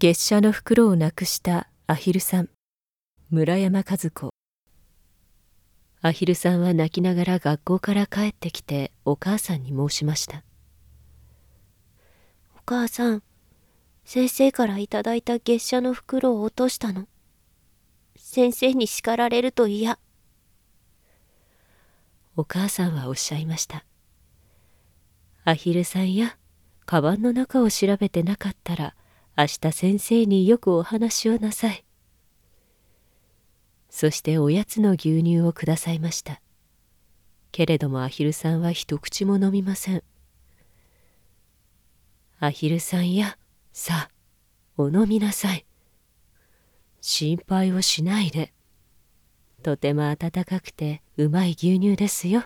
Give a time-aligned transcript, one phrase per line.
[0.00, 2.48] 月謝の袋をなくしたアヒルさん。
[3.30, 4.30] 村山和子。
[6.02, 10.44] アヒルさんは泣きながら学校から帰ってきてお母さんに申しました。
[12.56, 13.24] お母さん
[14.04, 17.08] 先生からいただいた月謝の袋を落としたの。
[18.14, 19.98] 先生に叱られると嫌。
[22.36, 23.84] お母さんはおっしゃいました。
[25.42, 26.38] アヒルさんや
[26.86, 28.94] カバンの中を調べてなかったら
[29.40, 31.84] 明日先生によくお話をなさい。
[33.88, 36.40] そしておやつの牛乳をくださいました。
[37.52, 40.02] けれどもアヒルさんは一口も飲みません。
[42.40, 43.38] アヒルさんや、
[43.72, 44.10] さあ、
[44.76, 45.64] お飲みなさい。
[47.00, 48.52] 心配をしないで。
[49.62, 52.42] とても温かくてうまい牛乳ですよ。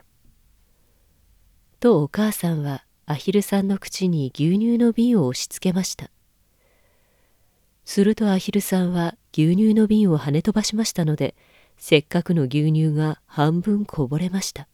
[1.80, 6.10] とお母さんはアヒルさんの口に牛乳の瓶を押し付けました。
[7.84, 11.34] するとアヒルさんは牛乳の瓶を跳ね飛ばしましたので、
[11.76, 14.68] せっかくの牛乳が半分こぼれました。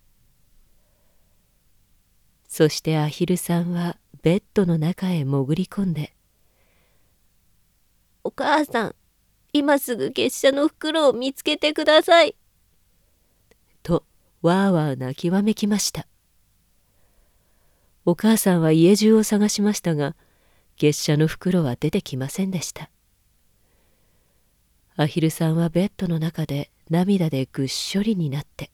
[2.48, 6.14] そしてアヒルさんはベッドの中へ潜り込んで、
[8.24, 8.94] お母さん、
[9.52, 12.36] 今すぐ月謝の袋を見つけてください。
[13.82, 14.04] と、
[14.42, 16.06] わーわー泣きわめきました。
[18.04, 20.14] お母さんは家中を探しましたが、
[20.77, 22.91] 月謝の袋は出てきませんでした。
[25.00, 28.72] アヒルさんはベッドの中で涙でぐっしょりになって。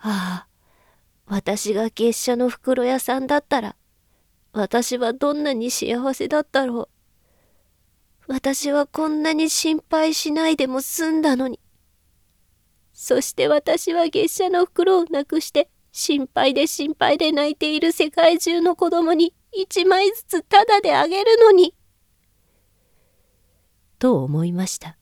[0.00, 0.48] ああ、
[1.26, 3.76] 私が月謝の袋屋さんだったら、
[4.54, 6.88] 私はどんなに幸せだったろ
[8.26, 8.32] う。
[8.32, 11.60] 私はこんなに心配しないでも済んだのに。
[12.94, 21.74] そして私は月謝の袋をなくして心配で心配で泣いている世界中の子供に一枚ずつタダであげるのに。
[23.98, 24.96] と思いました。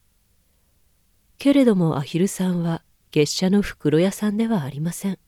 [1.39, 5.18] けれどもアヒルさんは月謝の袋屋さんではありません。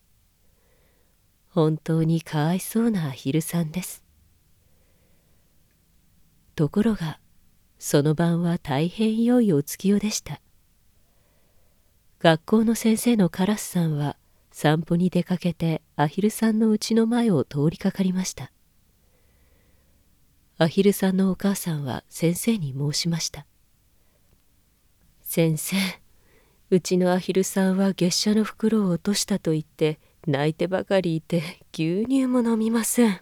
[1.50, 4.04] 本当にかわいそうなアヒルさんです。
[6.54, 7.20] ところが、
[7.78, 10.40] その晩は大変良いお月夜でした。
[12.20, 14.16] 学校の先生のカラスさんは
[14.50, 18.50] 散歩に出かけてアヒルさんの家の前を通りかかりました。
[20.58, 23.46] アヒルさんのお母さんは先生に申しました。
[25.30, 25.76] 先生。
[26.70, 31.42] うちのアヒルさんは月謝の袋を落としたと言って泣いてばかりいて
[31.74, 33.20] 牛乳も飲みません。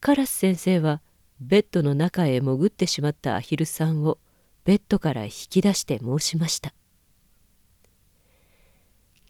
[0.00, 1.00] カラス先生は
[1.40, 4.18] ベッドの中へ潜ってしまったアヒルさんを
[4.66, 6.74] ベッドから引き出して申しました。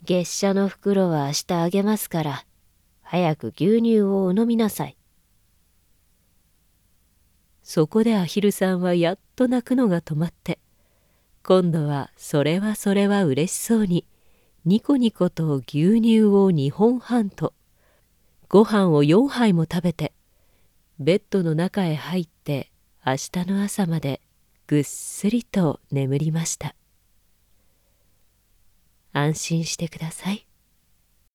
[0.05, 2.45] 月謝の袋は明日あげますから
[3.03, 4.96] 早く牛乳をお飲みなさい。
[7.69, 10.61] そこでアヒルさんはやっと泣くのが止まって
[11.43, 14.07] 今度はそれはそれは嬉しそうに
[14.65, 17.55] ニコニコと牛乳を2本半と
[18.49, 20.13] ご飯を4杯も食べて
[21.01, 22.71] ベッドの中へ入って
[23.05, 24.21] 明日の朝まで
[24.69, 26.77] ぐっすりと眠りました。
[29.13, 30.47] 安心してください。